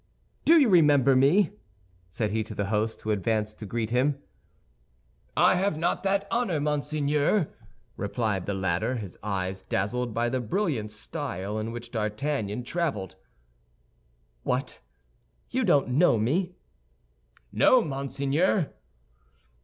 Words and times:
"Do 0.45 0.59
you 0.59 0.67
remember 0.67 1.15
me?" 1.15 1.51
said 2.09 2.31
he 2.31 2.43
to 2.45 2.55
the 2.55 2.65
host, 2.73 3.03
who 3.03 3.11
advanced 3.11 3.59
to 3.59 3.67
greet 3.67 3.91
him. 3.91 4.17
"I 5.37 5.53
have 5.53 5.77
not 5.77 6.01
that 6.01 6.27
honor, 6.31 6.59
monseigneur," 6.59 7.53
replied 7.97 8.47
the 8.47 8.55
latter, 8.55 8.95
his 8.95 9.15
eyes 9.21 9.61
dazzled 9.61 10.11
by 10.11 10.27
the 10.27 10.39
brilliant 10.39 10.91
style 10.91 11.59
in 11.59 11.71
which 11.71 11.91
D'Artagnan 11.91 12.63
traveled. 12.63 13.15
"What, 14.41 14.79
you 15.51 15.63
don't 15.63 15.89
know 15.89 16.17
me?" 16.17 16.55
"No, 17.51 17.83
monseigneur." 17.83 18.73